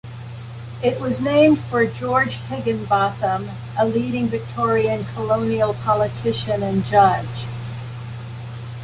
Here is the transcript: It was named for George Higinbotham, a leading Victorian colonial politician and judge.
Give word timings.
It 0.81 0.99
was 0.99 1.21
named 1.21 1.59
for 1.61 1.85
George 1.85 2.37
Higinbotham, 2.47 3.51
a 3.77 3.85
leading 3.85 4.27
Victorian 4.29 5.05
colonial 5.05 5.75
politician 5.75 6.63
and 6.63 6.83
judge. 6.83 7.45